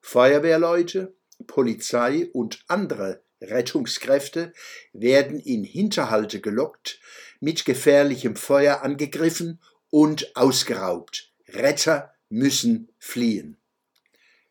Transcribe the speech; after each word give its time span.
Feuerwehrleute, 0.00 1.14
Polizei 1.46 2.28
und 2.32 2.64
andere 2.66 3.22
Rettungskräfte 3.40 4.52
werden 4.92 5.38
in 5.38 5.64
Hinterhalte 5.64 6.40
gelockt, 6.40 7.00
mit 7.40 7.64
gefährlichem 7.64 8.34
Feuer 8.36 8.82
angegriffen 8.82 9.60
und 9.90 10.34
ausgeraubt. 10.36 11.32
Retter 11.48 12.12
müssen 12.28 12.92
fliehen. 12.98 13.56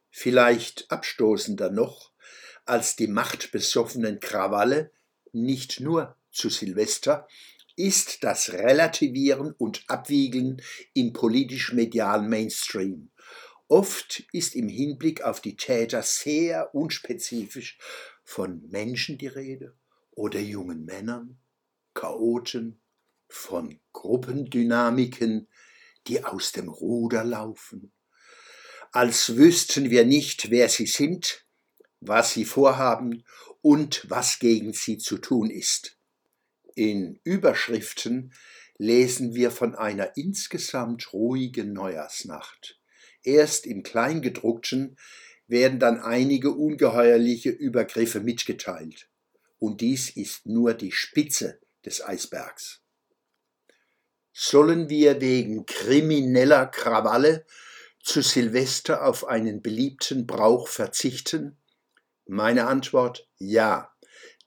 Vielleicht 0.09 0.89
abstoßender 0.89 1.69
noch 1.69 2.11
als 2.65 2.95
die 2.95 3.07
machtbesoffenen 3.07 4.19
Krawalle, 4.19 4.91
nicht 5.31 5.79
nur 5.79 6.17
zu 6.31 6.49
Silvester, 6.49 7.27
ist 7.75 8.23
das 8.23 8.51
Relativieren 8.51 9.53
und 9.53 9.83
Abwiegeln 9.87 10.61
im 10.93 11.13
politisch-medialen 11.13 12.27
Mainstream. 12.27 13.11
Oft 13.67 14.23
ist 14.31 14.55
im 14.55 14.67
Hinblick 14.67 15.21
auf 15.21 15.41
die 15.41 15.55
Täter 15.55 16.01
sehr 16.01 16.73
unspezifisch 16.73 17.77
von 18.23 18.67
Menschen 18.69 19.17
die 19.17 19.27
Rede 19.27 19.75
oder 20.11 20.39
jungen 20.39 20.85
Männern, 20.85 21.37
Chaoten, 21.93 22.79
von 23.29 23.79
Gruppendynamiken, 23.93 25.47
die 26.07 26.23
aus 26.23 26.51
dem 26.51 26.69
Ruder 26.69 27.23
laufen, 27.23 27.91
als 28.91 29.35
wüssten 29.35 29.89
wir 29.89 30.05
nicht, 30.05 30.49
wer 30.49 30.69
sie 30.69 30.87
sind, 30.87 31.45
was 31.99 32.33
sie 32.33 32.45
vorhaben 32.45 33.23
und 33.61 34.05
was 34.09 34.39
gegen 34.39 34.73
sie 34.73 34.97
zu 34.97 35.17
tun 35.17 35.49
ist. 35.49 35.97
In 36.75 37.19
Überschriften 37.23 38.33
lesen 38.77 39.33
wir 39.33 39.51
von 39.51 39.75
einer 39.75 40.15
insgesamt 40.15 41.11
ruhigen 41.11 41.73
Neujahrsnacht. 41.73 42.79
Erst 43.23 43.65
im 43.65 43.83
Kleingedruckten 43.83 44.97
werden 45.47 45.79
dann 45.79 45.99
einige 45.99 46.51
ungeheuerliche 46.51 47.49
Übergriffe 47.49 48.19
mitgeteilt. 48.19 49.09
Und 49.59 49.81
dies 49.81 50.15
ist 50.15 50.45
nur 50.45 50.73
die 50.75 50.91
Spitze 50.91 51.59
des 51.83 52.05
Eisbergs. 52.05 52.83
Sollen 54.39 54.87
wir 54.87 55.19
wegen 55.19 55.65
krimineller 55.65 56.67
Krawalle 56.67 57.43
zu 58.03 58.21
Silvester 58.21 59.03
auf 59.03 59.25
einen 59.25 59.63
beliebten 59.63 60.27
Brauch 60.27 60.67
verzichten? 60.67 61.57
Meine 62.27 62.67
Antwort 62.67 63.27
ja, 63.39 63.91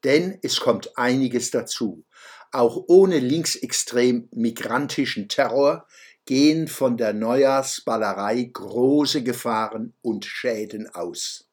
denn 0.04 0.38
es 0.42 0.60
kommt 0.60 0.96
einiges 0.96 1.50
dazu. 1.50 2.04
Auch 2.52 2.84
ohne 2.86 3.18
linksextrem 3.18 4.28
migrantischen 4.30 5.28
Terror 5.28 5.88
gehen 6.24 6.68
von 6.68 6.96
der 6.96 7.12
Neujahrsballerei 7.12 8.44
große 8.44 9.24
Gefahren 9.24 9.94
und 10.02 10.24
Schäden 10.24 10.88
aus. 10.94 11.48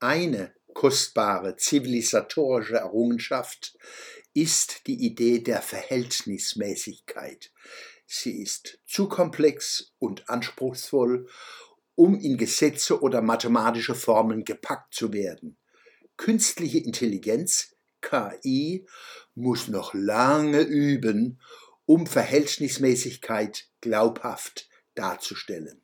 Eine 0.00 0.54
kostbare 0.72 1.56
zivilisatorische 1.56 2.76
Errungenschaft 2.76 3.76
ist 4.34 4.86
die 4.86 5.06
Idee 5.06 5.38
der 5.38 5.62
Verhältnismäßigkeit. 5.62 7.52
Sie 8.06 8.42
ist 8.42 8.80
zu 8.84 9.08
komplex 9.08 9.94
und 9.98 10.28
anspruchsvoll, 10.28 11.28
um 11.94 12.18
in 12.18 12.36
Gesetze 12.36 13.00
oder 13.00 13.22
mathematische 13.22 13.94
Formen 13.94 14.44
gepackt 14.44 14.94
zu 14.94 15.12
werden. 15.12 15.56
Künstliche 16.16 16.78
Intelligenz, 16.78 17.76
KI, 18.00 18.86
muss 19.34 19.68
noch 19.68 19.94
lange 19.94 20.60
üben, 20.60 21.40
um 21.86 22.06
Verhältnismäßigkeit 22.06 23.68
glaubhaft 23.80 24.68
darzustellen. 24.94 25.80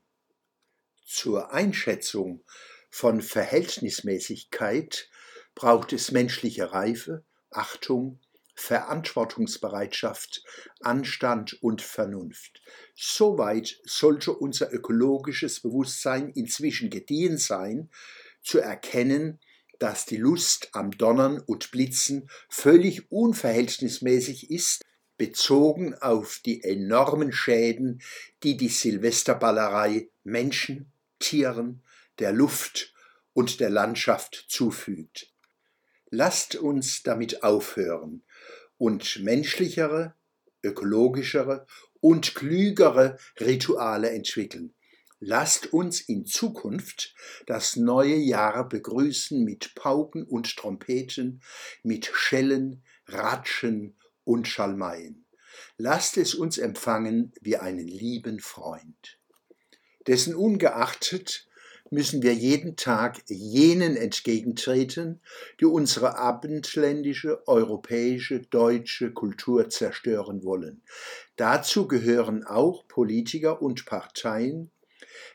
Zur 1.04 1.52
Einschätzung 1.52 2.44
von 2.90 3.20
Verhältnismäßigkeit 3.20 5.08
braucht 5.54 5.92
es 5.92 6.10
menschliche 6.10 6.72
Reife, 6.72 7.24
Achtung, 7.50 8.20
Verantwortungsbereitschaft, 8.60 10.44
Anstand 10.80 11.62
und 11.62 11.82
Vernunft. 11.82 12.62
Soweit 12.94 13.80
sollte 13.84 14.32
unser 14.32 14.72
ökologisches 14.72 15.60
Bewusstsein 15.60 16.30
inzwischen 16.30 16.90
gediehen 16.90 17.38
sein, 17.38 17.90
zu 18.42 18.58
erkennen, 18.58 19.40
dass 19.78 20.04
die 20.04 20.18
Lust 20.18 20.68
am 20.72 20.90
Donnern 20.90 21.40
und 21.40 21.70
Blitzen 21.70 22.28
völlig 22.48 23.10
unverhältnismäßig 23.10 24.50
ist, 24.50 24.84
bezogen 25.16 25.94
auf 25.94 26.40
die 26.44 26.62
enormen 26.62 27.32
Schäden, 27.32 28.02
die 28.42 28.56
die 28.56 28.68
Silvesterballerei 28.68 30.08
Menschen, 30.22 30.92
Tieren, 31.18 31.82
der 32.18 32.32
Luft 32.32 32.94
und 33.32 33.60
der 33.60 33.70
Landschaft 33.70 34.46
zufügt. 34.48 35.32
Lasst 36.10 36.56
uns 36.56 37.02
damit 37.02 37.42
aufhören, 37.42 38.22
und 38.80 39.22
menschlichere, 39.22 40.14
ökologischere 40.64 41.66
und 42.00 42.34
klügere 42.34 43.18
Rituale 43.38 44.08
entwickeln. 44.10 44.74
Lasst 45.18 45.74
uns 45.74 46.00
in 46.00 46.24
Zukunft 46.24 47.14
das 47.46 47.76
neue 47.76 48.16
Jahr 48.16 48.66
begrüßen 48.66 49.44
mit 49.44 49.74
Pauken 49.74 50.24
und 50.24 50.56
Trompeten, 50.56 51.42
mit 51.82 52.10
Schellen, 52.14 52.82
Ratschen 53.06 53.98
und 54.24 54.48
Schalmeien. 54.48 55.26
Lasst 55.76 56.16
es 56.16 56.34
uns 56.34 56.56
empfangen 56.56 57.34
wie 57.42 57.58
einen 57.58 57.86
lieben 57.86 58.40
Freund. 58.40 59.18
Dessen 60.06 60.34
ungeachtet 60.34 61.49
müssen 61.90 62.22
wir 62.22 62.32
jeden 62.32 62.76
Tag 62.76 63.20
jenen 63.26 63.96
entgegentreten, 63.96 65.20
die 65.60 65.66
unsere 65.66 66.16
abendländische, 66.16 67.46
europäische, 67.46 68.40
deutsche 68.40 69.12
Kultur 69.12 69.68
zerstören 69.68 70.44
wollen. 70.44 70.82
Dazu 71.36 71.86
gehören 71.88 72.44
auch 72.44 72.86
Politiker 72.88 73.60
und 73.60 73.84
Parteien, 73.86 74.70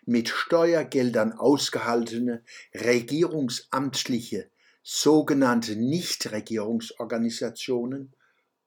mit 0.06 0.30
Steuergeldern 0.30 1.34
ausgehaltene 1.34 2.44
regierungsamtliche 2.74 4.50
sogenannte 4.84 5.76
Nichtregierungsorganisationen 5.76 8.14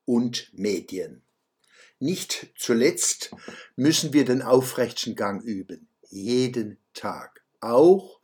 und 0.05 0.51
Medien. 0.53 1.23
Nicht 2.01 2.53
zuletzt 2.57 3.31
müssen 3.77 4.13
wir 4.13 4.25
den 4.25 4.43
aufrechten 4.43 5.15
Gang 5.15 5.41
üben, 5.43 5.87
jeden 6.09 6.79
Tag, 6.93 7.45
auch 7.61 8.21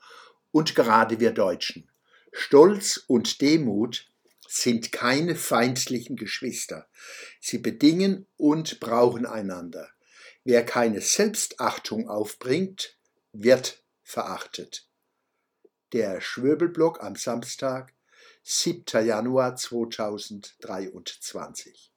und 0.51 0.75
gerade 0.75 1.21
wir 1.21 1.33
Deutschen. 1.33 1.91
Stolz 2.33 3.05
und 3.07 3.41
Demut 3.41 4.11
sind 4.49 4.91
keine 4.93 5.37
feindlichen 5.37 6.17
Geschwister. 6.17 6.89
Sie 7.41 7.59
bedingen 7.59 8.27
und 8.37 8.81
brauchen 8.81 9.27
einander. 9.27 9.91
Wer 10.45 10.65
keine 10.65 11.01
Selbstachtung 11.01 12.09
aufbringt, 12.09 12.97
wird 13.33 13.85
verachtet. 14.03 14.89
Der 15.93 16.21
Schwöbelblock 16.21 17.03
am 17.03 17.17
Samstag, 17.17 17.95
7. 18.43 18.85
Januar 19.07 19.57
2023. 19.57 21.94